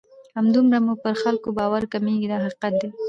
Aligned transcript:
همدومره 0.35 0.79
مو 0.85 0.93
پر 1.03 1.13
خلکو 1.23 1.49
باور 1.57 1.83
کمیږي 1.93 2.27
دا 2.31 2.37
حقیقت 2.45 2.73
دی. 2.81 2.89